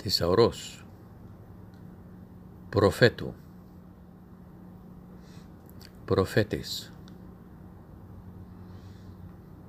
[0.00, 0.86] θησαυρός,
[2.68, 3.34] προφέτου,
[6.04, 6.92] προφέτης,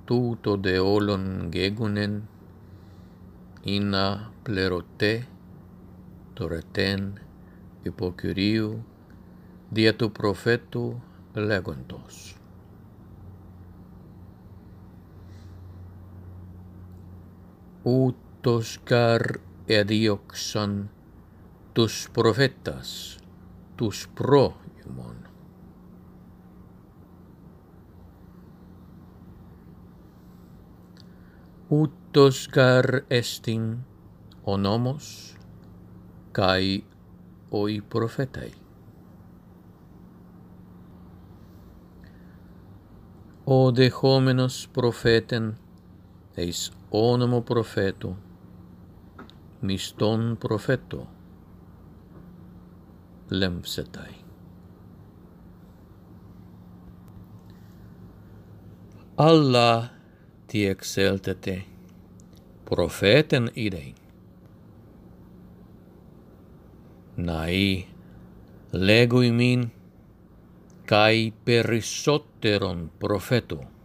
[0.04, 2.28] τούτο δε όλων γέγουνεν,
[3.62, 5.26] ίνα πληρωτέ
[6.32, 7.18] το ρετέν
[7.82, 8.84] υποκυρίου
[9.70, 11.02] δια του προφέτου
[11.34, 12.36] λέγοντος.
[17.82, 19.20] Ούτως καρ
[19.68, 20.90] edioxon
[21.74, 23.18] tus profetas,
[23.76, 25.16] tus pro iumon.
[31.70, 33.84] Utos gar estin
[34.42, 35.36] onomos
[36.32, 36.84] kai
[37.50, 38.52] oi profetai.
[43.46, 45.54] O de homenos profeten
[46.36, 48.16] eis onomo profeto
[49.60, 51.06] Miston profeto.
[53.28, 54.14] Lemsetai
[59.16, 59.90] Alla
[60.46, 61.64] ti exeltete
[62.64, 63.94] profeten idei.
[67.16, 67.86] Nai
[68.70, 69.70] legui min
[70.86, 73.79] kai perisotteron profeto.